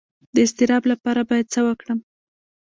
د 0.33 0.35
اضطراب 0.45 0.83
لپاره 0.91 1.21
باید 1.29 1.47
څه 1.53 1.59
وکړم؟ 1.67 1.99